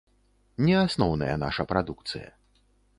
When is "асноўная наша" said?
0.85-1.69